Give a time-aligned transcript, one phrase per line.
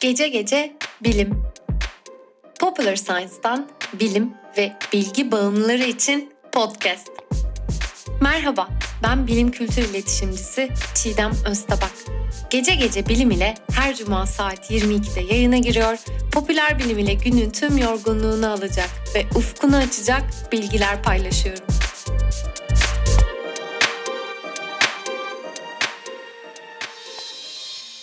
[0.00, 1.42] Gece gece bilim.
[2.60, 7.08] Popular Science'dan bilim ve bilgi bağımlıları için podcast.
[8.20, 8.68] Merhaba,
[9.02, 11.92] ben bilim kültür iletişimcisi Çiğdem Öztabak.
[12.50, 15.98] Gece gece bilim ile her cuma saat 22'de yayına giriyor,
[16.32, 20.22] popüler bilim ile günün tüm yorgunluğunu alacak ve ufkunu açacak
[20.52, 21.71] bilgiler paylaşıyorum.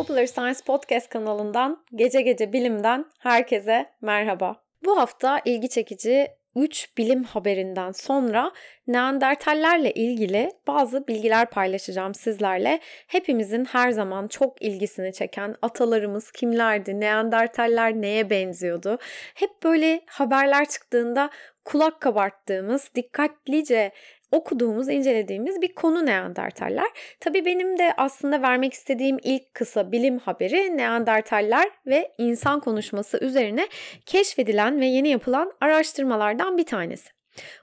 [0.00, 4.56] Popular Science Podcast kanalından Gece Gece Bilim'den herkese merhaba.
[4.84, 8.52] Bu hafta ilgi çekici 3 bilim haberinden sonra
[8.86, 12.80] Neandertallerle ilgili bazı bilgiler paylaşacağım sizlerle.
[13.06, 18.98] Hepimizin her zaman çok ilgisini çeken atalarımız kimlerdi, Neandertaller neye benziyordu?
[19.34, 21.30] Hep böyle haberler çıktığında
[21.64, 23.92] kulak kabarttığımız, dikkatlice
[24.30, 26.88] okuduğumuz, incelediğimiz bir konu Neandertaller.
[27.20, 33.68] Tabii benim de aslında vermek istediğim ilk kısa bilim haberi Neandertaller ve insan konuşması üzerine
[34.06, 37.10] keşfedilen ve yeni yapılan araştırmalardan bir tanesi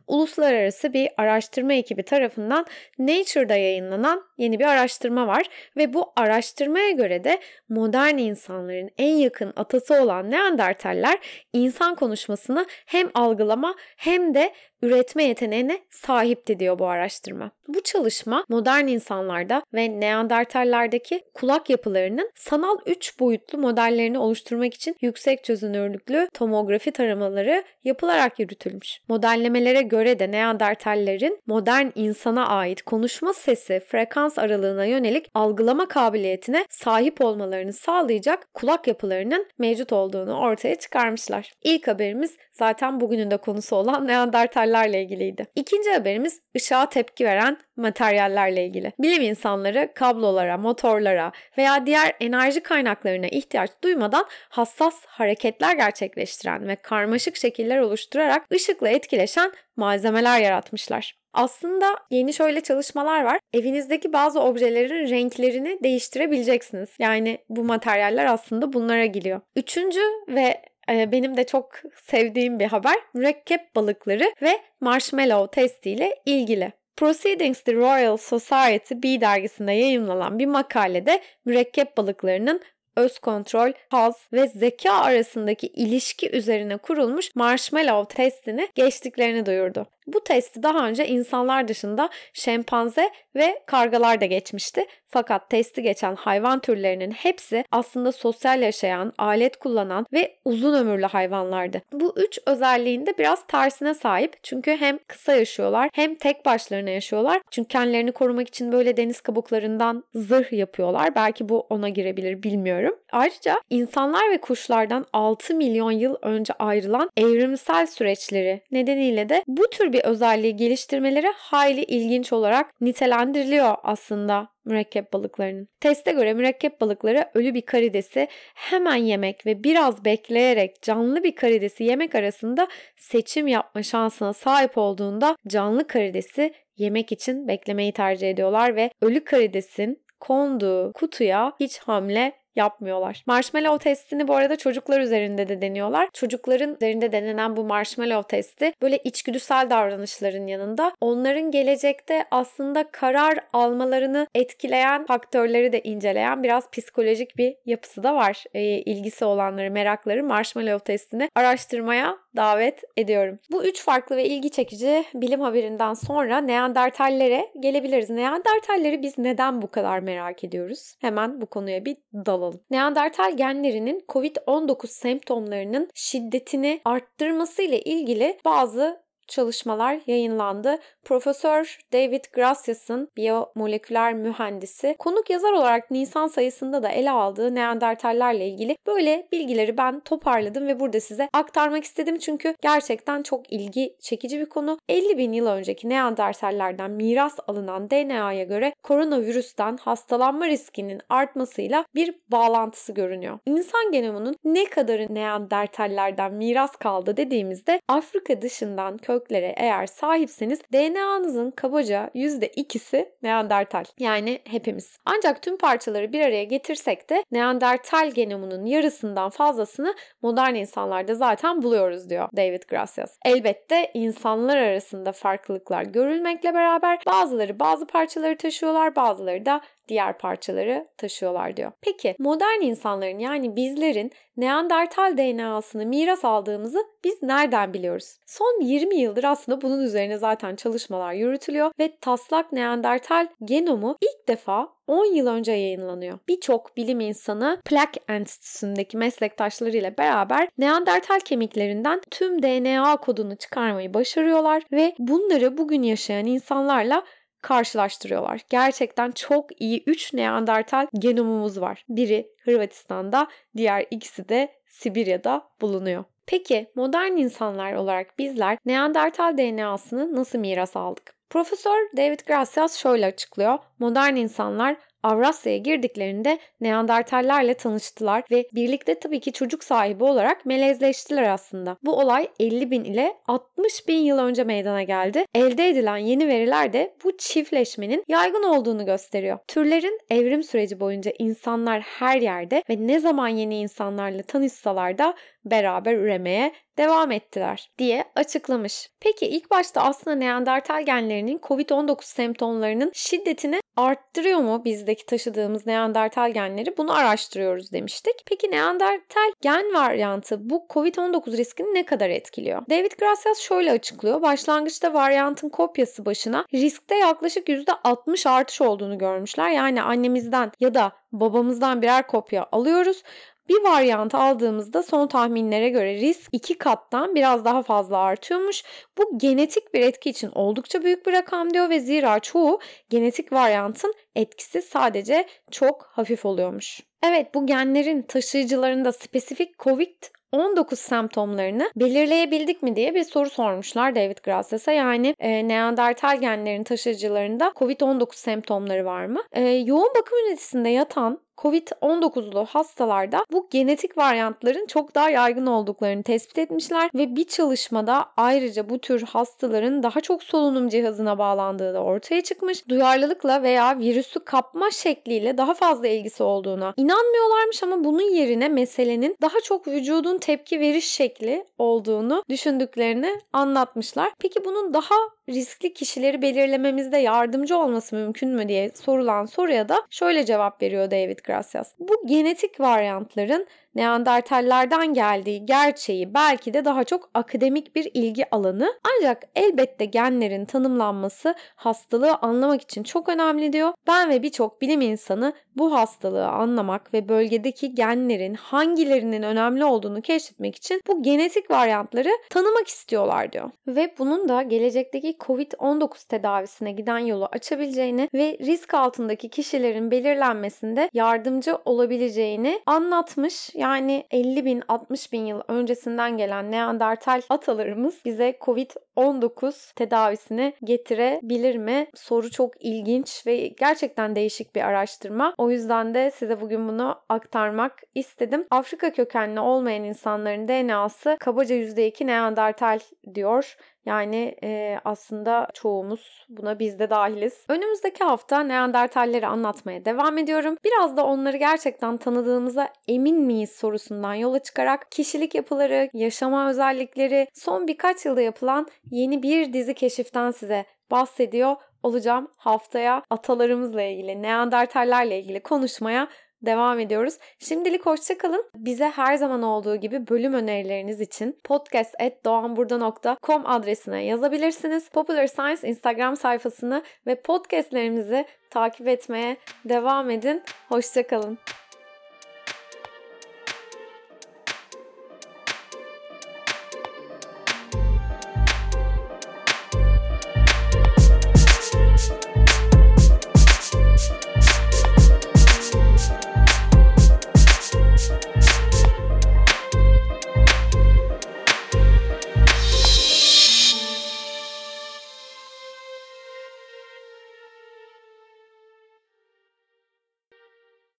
[0.07, 2.65] uluslararası bir araştırma ekibi tarafından
[2.99, 5.45] Nature'da yayınlanan yeni bir araştırma var
[5.77, 11.19] ve bu araştırmaya göre de modern insanların en yakın atası olan Neandertaller
[11.53, 17.51] insan konuşmasını hem algılama hem de üretme yeteneğine sahipti diyor bu araştırma.
[17.67, 25.43] Bu çalışma modern insanlarda ve Neandertallerdeki kulak yapılarının sanal 3 boyutlu modellerini oluşturmak için yüksek
[25.43, 28.99] çözünürlüklü tomografi taramaları yapılarak yürütülmüş.
[29.07, 37.21] Modellemelere göre de Neandertallerin modern insana ait konuşma sesi frekans aralığına yönelik algılama kabiliyetine sahip
[37.21, 41.53] olmalarını sağlayacak kulak yapılarının mevcut olduğunu ortaya çıkarmışlar.
[41.63, 45.47] İlk haberimiz zaten bugünün de konusu olan Neandertallerle ilgiliydi.
[45.55, 48.93] İkinci haberimiz ışığa tepki veren materyallerle ilgili.
[48.99, 57.35] Bilim insanları kablolara, motorlara veya diğer enerji kaynaklarına ihtiyaç duymadan hassas hareketler gerçekleştiren ve karmaşık
[57.35, 61.17] şekiller oluşturarak ışıkla etkileşen malzemeler yaratmışlar.
[61.37, 63.39] Aslında yeni şöyle çalışmalar var.
[63.53, 66.89] Evinizdeki bazı objelerin renklerini değiştirebileceksiniz.
[66.99, 69.41] Yani bu materyaller aslında bunlara giriyor.
[69.55, 71.71] Üçüncü ve e, benim de çok
[72.03, 76.71] sevdiğim bir haber mürekkep balıkları ve marshmallow testiyle ilgili.
[76.95, 82.61] Proceedings the Royal Society B dergisinde yayınlanan bir makalede mürekkep balıklarının
[82.97, 89.87] öz kontrol, haz ve zeka arasındaki ilişki üzerine kurulmuş marshmallow testini geçtiklerini duyurdu.
[90.07, 94.85] Bu testi daha önce insanlar dışında şempanze ve kargalar da geçmişti.
[95.07, 101.81] Fakat testi geçen hayvan türlerinin hepsi aslında sosyal yaşayan, alet kullanan ve uzun ömürlü hayvanlardı.
[101.91, 104.35] Bu üç özelliğinde biraz tersine sahip.
[104.43, 107.41] Çünkü hem kısa yaşıyorlar hem tek başlarına yaşıyorlar.
[107.51, 111.15] Çünkü kendilerini korumak için böyle deniz kabuklarından zırh yapıyorlar.
[111.15, 112.86] Belki bu ona girebilir bilmiyorum.
[113.11, 119.93] Ayrıca insanlar ve kuşlardan 6 milyon yıl önce ayrılan evrimsel süreçleri nedeniyle de bu tür
[119.93, 125.67] bir özelliği geliştirmeleri hayli ilginç olarak nitelendiriliyor aslında mürekkep balıklarının.
[125.79, 131.83] Teste göre mürekkep balıkları ölü bir karidesi hemen yemek ve biraz bekleyerek canlı bir karidesi
[131.83, 132.67] yemek arasında
[132.97, 140.07] seçim yapma şansına sahip olduğunda canlı karidesi yemek için beklemeyi tercih ediyorlar ve ölü karidesin
[140.19, 143.23] konduğu kutuya hiç hamle yapmıyorlar.
[143.25, 146.09] Marshmallow testini bu arada çocuklar üzerinde de deniyorlar.
[146.13, 154.27] Çocukların üzerinde denenen bu marshmallow testi böyle içgüdüsel davranışların yanında onların gelecekte aslında karar almalarını
[154.35, 158.43] etkileyen faktörleri de inceleyen biraz psikolojik bir yapısı da var.
[158.53, 163.39] E, ilgisi olanları, merakları marshmallow testini araştırmaya davet ediyorum.
[163.51, 168.09] Bu üç farklı ve ilgi çekici bilim haberinden sonra Neandertallere gelebiliriz.
[168.09, 170.95] Neandertalleri biz neden bu kadar merak ediyoruz?
[171.01, 172.46] Hemen bu konuya bir dalalım.
[172.69, 180.79] Neandertal genlerinin COVID-19 semptomlarının şiddetini arttırması ile ilgili bazı çalışmalar yayınlandı.
[181.03, 188.77] Profesör David Gracias'ın biyomoleküler mühendisi konuk yazar olarak Nisan sayısında da ele aldığı Neandertallerle ilgili
[188.87, 192.17] böyle bilgileri ben toparladım ve burada size aktarmak istedim.
[192.17, 194.79] Çünkü gerçekten çok ilgi çekici bir konu.
[194.89, 202.93] 50 bin yıl önceki Neandertallerden miras alınan DNA'ya göre koronavirüsten hastalanma riskinin artmasıyla bir bağlantısı
[202.93, 203.39] görünüyor.
[203.45, 211.51] İnsan genomunun ne kadarı Neandertallerden miras kaldı dediğimizde Afrika dışından kök köklere eğer sahipseniz DNA'nızın
[211.51, 213.83] kabaca %2'si Neandertal.
[213.99, 214.97] Yani hepimiz.
[215.05, 222.09] Ancak tüm parçaları bir araya getirsek de Neandertal genomunun yarısından fazlasını modern insanlarda zaten buluyoruz
[222.09, 223.17] diyor David Gracias.
[223.25, 231.57] Elbette insanlar arasında farklılıklar görülmekle beraber bazıları bazı parçaları taşıyorlar, bazıları da diğer parçaları taşıyorlar
[231.57, 231.71] diyor.
[231.81, 238.17] Peki modern insanların yani bizlerin Neandertal DNA'sını miras aldığımızı biz nereden biliyoruz?
[238.25, 244.77] Son 20 yıldır aslında bunun üzerine zaten çalışmalar yürütülüyor ve taslak Neandertal genomu ilk defa
[244.87, 246.19] 10 yıl önce yayınlanıyor.
[246.27, 254.95] Birçok bilim insanı Plaque Enstitüsü'ndeki meslektaşlarıyla beraber Neandertal kemiklerinden tüm DNA kodunu çıkarmayı başarıyorlar ve
[254.99, 257.03] bunları bugün yaşayan insanlarla
[257.47, 258.41] karşılaştırıyorlar.
[258.49, 261.85] Gerçekten çok iyi 3 Neandertal genomumuz var.
[261.89, 266.03] Biri Hırvatistan'da, diğer ikisi de Sibirya'da bulunuyor.
[266.25, 271.13] Peki modern insanlar olarak bizler Neandertal DNA'sını nasıl miras aldık?
[271.29, 273.57] Profesör David Gracias şöyle açıklıyor.
[273.79, 281.77] Modern insanlar Avrasya'ya girdiklerinde Neandertallerle tanıştılar ve birlikte tabii ki çocuk sahibi olarak melezleştiler aslında.
[281.83, 285.25] Bu olay 50 bin ile 60 bin yıl önce meydana geldi.
[285.35, 289.39] Elde edilen yeni veriler de bu çiftleşmenin yaygın olduğunu gösteriyor.
[289.47, 295.13] Türlerin evrim süreci boyunca insanlar her yerde ve ne zaman yeni insanlarla tanışsalar da
[295.45, 298.89] beraber üremeye devam ettiler diye açıklamış.
[298.99, 306.77] Peki ilk başta aslında Neandertal genlerinin COVID-19 semptomlarının şiddetini arttırıyor mu bizdeki taşıdığımız Neandertal genleri?
[306.77, 308.13] Bunu araştırıyoruz demiştik.
[308.25, 312.61] Peki Neandertal gen varyantı bu COVID-19 riskini ne kadar etkiliyor?
[312.69, 314.21] David Gracias şöyle açıklıyor.
[314.21, 319.49] Başlangıçta varyantın kopyası başına riskte yaklaşık %60 artış olduğunu görmüşler.
[319.49, 323.03] Yani annemizden ya da babamızdan birer kopya alıyoruz.
[323.49, 328.63] Bir varyant aldığımızda son tahminlere göre risk iki kattan biraz daha fazla artıyormuş.
[328.97, 332.59] Bu genetik bir etki için oldukça büyük bir rakam diyor ve zira çoğu
[332.89, 336.81] genetik varyantın etkisi sadece çok hafif oluyormuş.
[337.03, 344.17] Evet bu genlerin taşıyıcılarında spesifik COVID 19 semptomlarını belirleyebildik mi diye bir soru sormuşlar David
[344.23, 344.71] Gracias'a.
[344.71, 349.23] Yani e, Neandertal genlerin taşıyıcılarında COVID-19 semptomları var mı?
[349.31, 356.37] E, yoğun bakım ünitesinde yatan Covid-19'lu hastalarda bu genetik varyantların çok daha yaygın olduklarını tespit
[356.37, 362.21] etmişler ve bir çalışmada ayrıca bu tür hastaların daha çok solunum cihazına bağlandığı da ortaya
[362.21, 362.69] çıkmış.
[362.69, 369.41] Duyarlılıkla veya virüsü kapma şekliyle daha fazla ilgisi olduğuna inanmıyorlarmış ama bunun yerine meselenin daha
[369.43, 374.11] çok vücudun tepki veriş şekli olduğunu düşündüklerini anlatmışlar.
[374.19, 374.95] Peki bunun daha
[375.29, 381.19] riskli kişileri belirlememizde yardımcı olması mümkün mü diye sorulan soruya da şöyle cevap veriyor David
[381.23, 381.73] Gracias.
[381.79, 383.47] Bu genetik varyantların
[383.77, 388.73] Neandertallerden geldiği gerçeği belki de daha çok akademik bir ilgi alanı.
[388.97, 393.73] Ancak elbette genlerin tanımlanması hastalığı anlamak için çok önemli diyor.
[393.87, 400.55] Ben ve birçok bilim insanı bu hastalığı anlamak ve bölgedeki genlerin hangilerinin önemli olduğunu keşfetmek
[400.55, 403.51] için bu genetik varyantları tanımak istiyorlar diyor.
[403.67, 411.57] Ve bunun da gelecekteki COVID-19 tedavisine giden yolu açabileceğini ve risk altındaki kişilerin belirlenmesinde yardımcı
[411.65, 413.55] olabileceğini anlatmış.
[413.67, 421.87] Yani 50 bin 60 bin yıl öncesinden gelen Neandertal atalarımız bize COVID-19 tedavisini getirebilir mi?
[421.95, 425.33] Soru çok ilginç ve gerçekten değişik bir araştırma.
[425.37, 428.45] O yüzden de size bugün bunu aktarmak istedim.
[428.51, 432.79] Afrika kökenli olmayan insanların DNA'sı kabaca %2 Neandertal
[433.15, 433.57] diyor.
[433.87, 437.45] Yani e, aslında çoğumuz buna biz de dahiliz.
[437.49, 440.57] Önümüzdeki hafta Neandertalleri anlatmaya devam ediyorum.
[440.65, 447.67] Biraz da onları gerçekten tanıdığımıza emin miyiz sorusundan yola çıkarak kişilik yapıları, yaşama özellikleri, son
[447.67, 452.27] birkaç yılda yapılan yeni bir dizi keşiften size bahsediyor olacağım.
[452.37, 456.07] Haftaya atalarımızla ilgili, Neandertallerle ilgili konuşmaya
[456.41, 457.17] devam ediyoruz.
[457.39, 458.45] Şimdilik hoşçakalın.
[458.55, 464.89] Bize her zaman olduğu gibi bölüm önerileriniz için podcast.doğanburda.com adresine yazabilirsiniz.
[464.89, 470.43] Popular Science Instagram sayfasını ve podcastlerimizi takip etmeye devam edin.
[470.69, 471.37] Hoşçakalın.